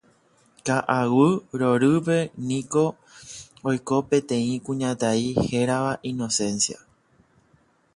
Ka'aguy 0.65 1.33
Rorýpe 1.61 2.17
niko 2.47 2.85
oiko 3.69 3.97
peteĩ 4.09 4.51
kuñataĩ 4.65 5.25
hérava 5.51 5.93
Inocencia. 6.13 6.79